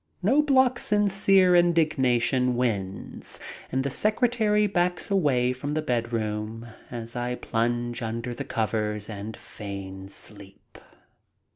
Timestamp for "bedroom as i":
5.83-7.35